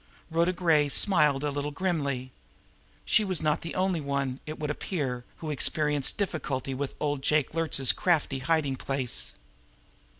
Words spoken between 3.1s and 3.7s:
was not